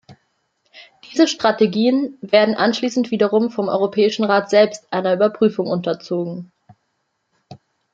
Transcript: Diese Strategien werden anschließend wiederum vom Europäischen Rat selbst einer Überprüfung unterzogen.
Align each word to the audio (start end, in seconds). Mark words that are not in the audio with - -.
Diese 1.03 1.27
Strategien 1.27 2.17
werden 2.21 2.55
anschließend 2.55 3.11
wiederum 3.11 3.51
vom 3.51 3.69
Europäischen 3.69 4.25
Rat 4.25 4.49
selbst 4.49 4.91
einer 4.91 5.13
Überprüfung 5.13 5.67
unterzogen. 5.67 6.51